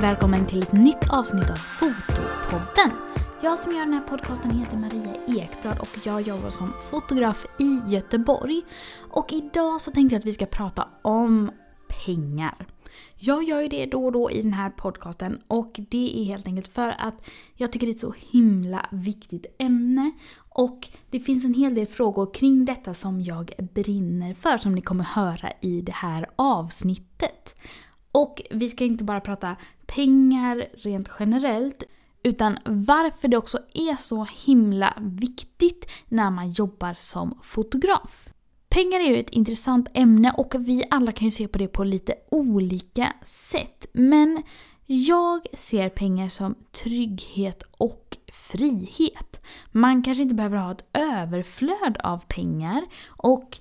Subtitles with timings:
[0.00, 2.90] välkommen till ett nytt avsnitt av Fotopodden.
[3.42, 7.80] Jag som gör den här podcasten heter Maria Ekblad och jag jobbar som fotograf i
[7.86, 8.62] Göteborg.
[9.10, 11.50] Och idag så tänkte jag att vi ska prata om
[12.04, 12.66] pengar.
[13.16, 16.46] Jag gör ju det då och då i den här podcasten och det är helt
[16.46, 17.24] enkelt för att
[17.54, 20.12] jag tycker det är ett så himla viktigt ämne.
[20.48, 24.80] Och det finns en hel del frågor kring detta som jag brinner för som ni
[24.80, 27.54] kommer höra i det här avsnittet.
[28.12, 29.56] Och vi ska inte bara prata
[29.94, 31.82] pengar rent generellt
[32.22, 38.28] utan varför det också är så himla viktigt när man jobbar som fotograf.
[38.68, 41.84] Pengar är ju ett intressant ämne och vi alla kan ju se på det på
[41.84, 43.86] lite olika sätt.
[43.92, 44.42] Men
[44.86, 49.46] jag ser pengar som trygghet och frihet.
[49.70, 53.58] Man kanske inte behöver ha ett överflöd av pengar och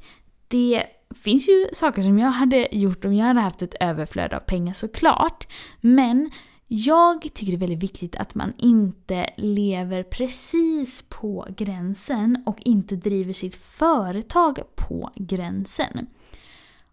[0.48, 0.84] det
[1.16, 4.74] finns ju saker som jag hade gjort om jag hade haft ett överflöd av pengar
[4.74, 5.48] såklart.
[5.82, 6.32] Men
[6.68, 12.96] jag tycker det är väldigt viktigt att man inte lever precis på gränsen och inte
[12.96, 16.08] driver sitt företag på gränsen.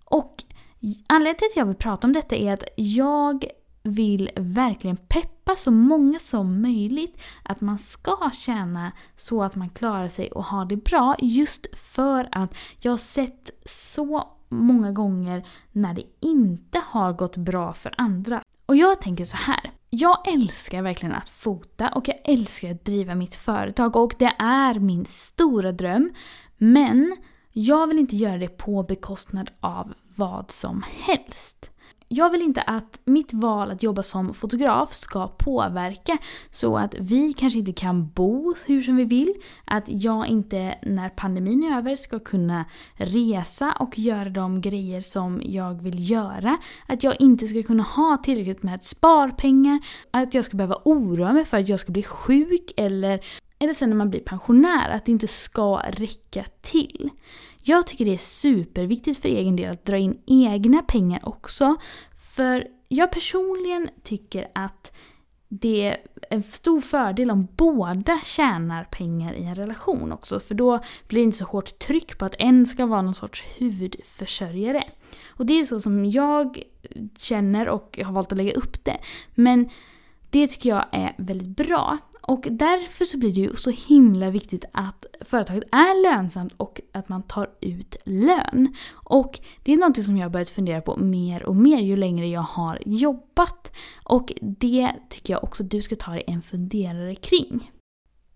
[0.05, 0.45] Och
[1.07, 3.45] anledningen till att jag vill prata om detta är att jag
[3.83, 10.09] vill verkligen peppa så många som möjligt att man ska tjäna så att man klarar
[10.09, 11.17] sig och har det bra.
[11.19, 17.73] Just för att jag har sett så många gånger när det inte har gått bra
[17.73, 18.43] för andra.
[18.67, 19.71] Och jag tänker så här.
[19.91, 24.75] Jag älskar verkligen att fota och jag älskar att driva mitt företag och det är
[24.75, 26.11] min stora dröm.
[26.57, 27.17] Men
[27.53, 31.71] jag vill inte göra det på bekostnad av vad som helst
[32.09, 36.19] jag vill inte att mitt val att jobba som fotograf ska påverka
[36.51, 39.35] så att vi kanske inte kan bo hur som vi vill.
[39.65, 45.43] Att jag inte när pandemin är över ska kunna resa och göra de grejer som
[45.45, 46.57] jag vill göra.
[46.87, 49.81] Att jag inte ska kunna ha tillräckligt med sparpengar.
[50.11, 53.21] Att jag ska behöva oroa mig för att jag ska bli sjuk eller
[53.59, 57.11] eller sen när man blir pensionär, att det inte ska räcka till.
[57.63, 61.77] Jag tycker det är superviktigt för egen del att dra in egna pengar också.
[62.37, 64.93] För jag personligen tycker att
[65.49, 65.97] det är
[66.31, 70.41] en stor fördel om båda tjänar pengar i en relation också.
[70.41, 73.45] För då blir det inte så hårt tryck på att en ska vara någon sorts
[73.57, 74.85] huvudförsörjare.
[75.29, 76.63] Och det är så som jag
[77.19, 78.99] känner och har valt att lägga upp det.
[79.35, 79.71] Men
[80.37, 81.99] det tycker jag är väldigt bra.
[82.21, 87.09] Och därför så blir det ju så himla viktigt att företaget är lönsamt och att
[87.09, 88.75] man tar ut lön.
[88.93, 92.29] Och det är någonting som jag har börjat fundera på mer och mer ju längre
[92.29, 93.73] jag har jobbat.
[94.05, 97.71] Och det tycker jag också du ska ta dig en funderare kring.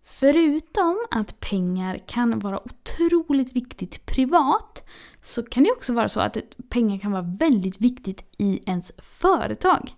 [0.04, 4.88] Förutom att pengar kan vara otroligt viktigt privat
[5.22, 6.36] så kan det också vara så att
[6.68, 9.94] pengar kan vara väldigt viktigt i ens företag.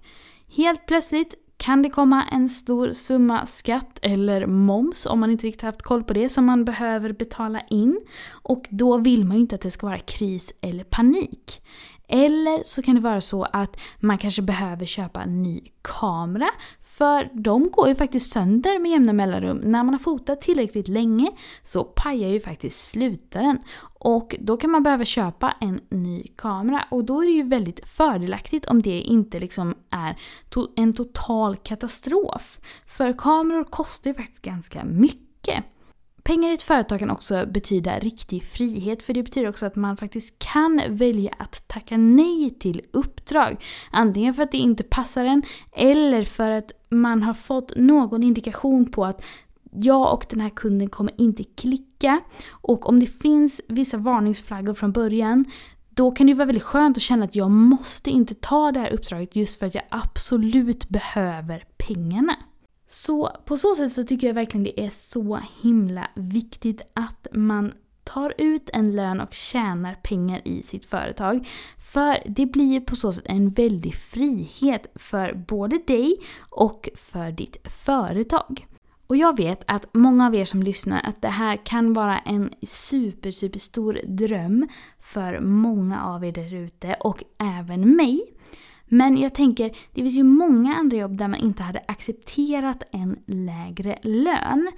[0.57, 5.63] Helt plötsligt kan det komma en stor summa skatt eller moms om man inte riktigt
[5.63, 8.01] haft koll på det som man behöver betala in.
[8.31, 11.63] Och då vill man ju inte att det ska vara kris eller panik.
[12.09, 16.49] Eller så kan det vara så att man kanske behöver köpa en ny kamera.
[16.83, 19.57] För de går ju faktiskt sönder med jämna mellanrum.
[19.57, 21.31] När man har fotat tillräckligt länge
[21.63, 23.59] så pajar ju faktiskt slutaren.
[24.05, 26.85] Och då kan man behöva köpa en ny kamera.
[26.91, 30.17] Och då är det ju väldigt fördelaktigt om det inte liksom är
[30.49, 32.61] to en total katastrof.
[32.87, 35.65] För kameror kostar ju faktiskt ganska mycket.
[36.23, 39.97] Pengar i ett företag kan också betyda riktig frihet för det betyder också att man
[39.97, 43.65] faktiskt kan välja att tacka nej till uppdrag.
[43.91, 45.43] Antingen för att det inte passar en
[45.73, 49.23] eller för att man har fått någon indikation på att
[49.73, 52.21] jag och den här kunden kommer inte klicka.
[52.51, 55.45] Och om det finns vissa varningsflaggor från början
[55.95, 58.93] då kan det vara väldigt skönt att känna att jag måste inte ta det här
[58.93, 62.37] uppdraget just för att jag absolut behöver pengarna.
[62.89, 67.73] Så på så sätt så tycker jag verkligen det är så himla viktigt att man
[68.05, 71.49] tar ut en lön och tjänar pengar i sitt företag.
[71.79, 76.17] För det blir på så sätt en väldig frihet för både dig
[76.51, 78.67] och för ditt företag.
[79.13, 82.51] Och jag vet att många av er som lyssnar att det här kan vara en
[82.63, 84.69] super, super stor dröm
[85.01, 88.21] för många av er där ute och även mig.
[88.85, 93.19] Men jag tänker, det finns ju många andra jobb där man inte hade accepterat en
[93.27, 94.71] lägre lön.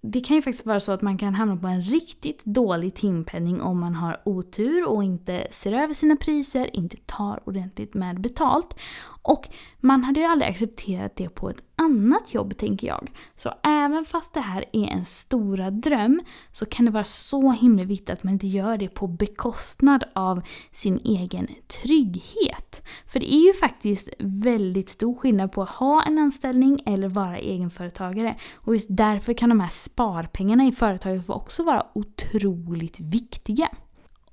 [0.00, 3.60] Det kan ju faktiskt vara så att man kan hamna på en riktigt dålig timpenning
[3.60, 8.74] om man har otur och inte ser över sina priser, inte tar ordentligt med betalt.
[9.22, 9.48] Och
[9.80, 13.12] man hade ju aldrig accepterat det på ett annat jobb tänker jag.
[13.36, 16.20] Så även fast det här är en stora dröm
[16.52, 20.42] så kan det vara så himla viktigt att man inte gör det på bekostnad av
[20.72, 21.48] sin egen
[21.82, 22.86] trygghet.
[23.06, 27.38] För det är ju faktiskt väldigt stor skillnad på att ha en anställning eller vara
[27.38, 28.36] egenföretagare.
[28.54, 33.68] Och just därför kan de här sparpengarna i företaget också vara otroligt viktiga.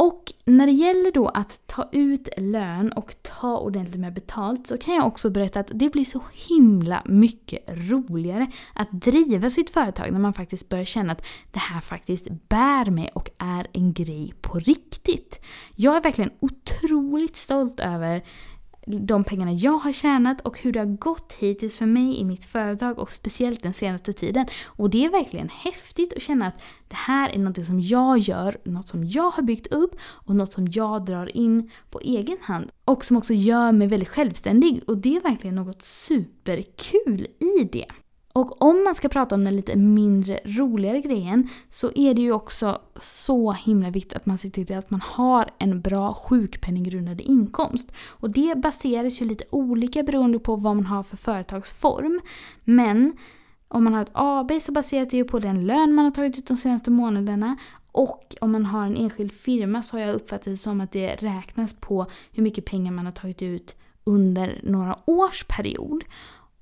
[0.04, 4.78] Och när det gäller då att ta ut lön och ta ordentligt med betalt så
[4.78, 10.12] kan jag också berätta att det blir så himla mycket roligare att driva sitt företag
[10.12, 14.34] när man faktiskt börjar känna att det här faktiskt bär mig och är en grej
[14.42, 15.40] på riktigt.
[15.76, 18.24] Jag är verkligen otroligt stolt över
[18.98, 22.46] de pengarna jag har tjänat och hur det har gått hittills för mig i mitt
[22.46, 24.46] företag och speciellt den senaste tiden.
[24.66, 28.58] Och det är verkligen häftigt att känna att det här är något som jag gör,
[28.64, 32.72] något som jag har byggt upp och något som jag drar in på egen hand.
[32.86, 37.86] Och som också gör mig väldigt självständig och det är verkligen något superkul i det.
[38.40, 42.32] Och om man ska prata om den lite mindre roligare grejen så är det ju
[42.32, 47.92] också så himla viktigt att man ser till att man har en bra sjukpenninggrundande inkomst.
[48.08, 52.22] Och det baseras ju lite olika beroende på vad man har för företagsform.
[52.64, 53.18] Men
[53.68, 56.38] om man har ett AB så baseras det ju på den lön man har tagit
[56.38, 57.58] ut de senaste månaderna.
[57.92, 61.16] Och om man har en enskild firma så har jag uppfattat det som att det
[61.16, 66.04] räknas på hur mycket pengar man har tagit ut under några års period.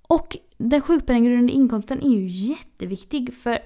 [0.08, 3.60] Och den sjukpenninggrundande inkomsten är ju jätteviktig för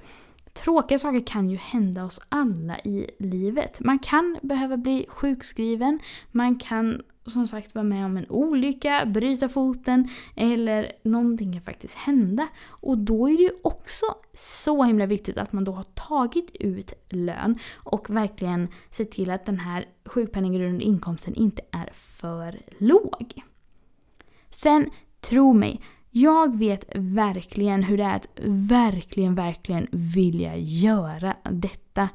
[0.54, 3.80] tråkiga saker kan ju hända oss alla i livet.
[3.80, 6.00] Man kan behöva bli sjukskriven,
[6.32, 11.96] man kan som sagt vara med om en olycka, bryta foten eller någonting kan faktiskt
[11.96, 12.48] hända.
[12.66, 16.94] Och då är det ju också så himla viktigt att man då har tagit ut
[17.10, 23.44] lön och verkligen ser till att den här sjukpenninggrundande inkomsten inte är för låg.
[24.50, 24.90] Sen,
[25.20, 28.28] tro mig, jag vet verkligen hur det är att
[28.70, 32.10] verkligen, verkligen vilja göra detta.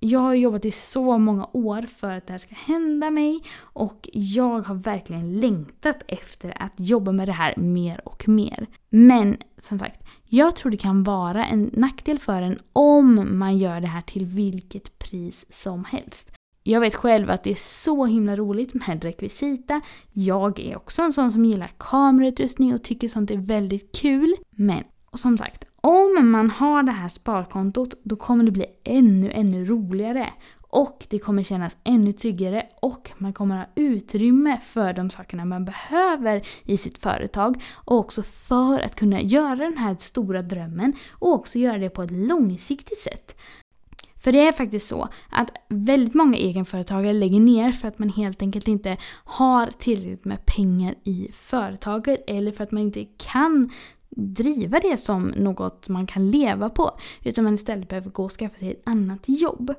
[0.00, 4.08] Jag har jobbat i så många år för att det här ska hända mig och
[4.12, 8.66] jag har verkligen längtat efter att jobba med det här mer och mer.
[8.90, 13.80] Men som sagt, jag tror det kan vara en nackdel för en om man gör
[13.80, 16.30] det här till vilket pris som helst.
[16.66, 19.80] Jag vet själv att det är så himla roligt med rekvisita.
[20.12, 24.34] Jag är också en sån som gillar kamerautrustning och tycker sånt är väldigt kul.
[24.50, 29.64] Men som sagt, om man har det här sparkontot då kommer det bli ännu, ännu
[29.64, 30.30] roligare.
[30.60, 35.64] Och det kommer kännas ännu tryggare och man kommer ha utrymme för de sakerna man
[35.64, 37.62] behöver i sitt företag.
[37.74, 42.02] Och också för att kunna göra den här stora drömmen och också göra det på
[42.02, 43.36] ett långsiktigt sätt.
[44.24, 48.42] För det är faktiskt så att väldigt många egenföretagare lägger ner för att man helt
[48.42, 53.70] enkelt inte har tillräckligt med pengar i företaget eller för att man inte kan
[54.16, 56.90] driva det som något man kan leva på.
[57.22, 59.74] Utan man istället behöver gå och skaffa sig ett annat jobb.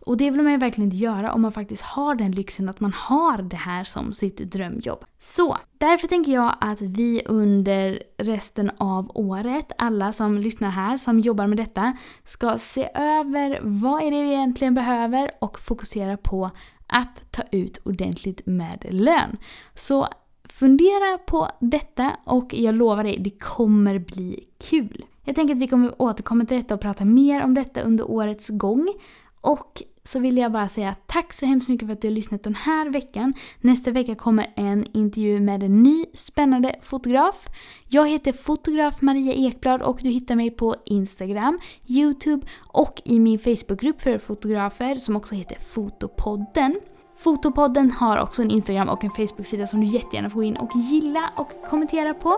[0.00, 2.80] Och det vill man ju verkligen inte göra om man faktiskt har den lyxen att
[2.80, 5.04] man har det här som sitt drömjobb.
[5.18, 11.20] Så, därför tänker jag att vi under resten av året, alla som lyssnar här, som
[11.20, 16.50] jobbar med detta, ska se över vad är det vi egentligen behöver och fokusera på
[16.86, 19.36] att ta ut ordentligt med lön.
[19.74, 20.08] Så
[20.44, 25.04] fundera på detta och jag lovar dig, det kommer bli kul.
[25.24, 28.48] Jag tänker att vi kommer återkomma till detta och prata mer om detta under årets
[28.48, 28.94] gång.
[29.40, 32.42] Och så vill jag bara säga tack så hemskt mycket för att du har lyssnat
[32.42, 33.34] den här veckan.
[33.60, 37.46] Nästa vecka kommer en intervju med en ny spännande fotograf.
[37.88, 43.38] Jag heter fotograf Maria Ekblad och du hittar mig på Instagram, Youtube och i min
[43.38, 46.80] Facebookgrupp för fotografer som också heter Fotopodden.
[47.18, 50.70] Fotopodden har också en Instagram och en Facebook-sida som du jättegärna får gå in och
[50.74, 52.36] gilla och kommentera på.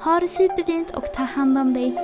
[0.00, 1.96] Ha det superfint och ta hand om dig.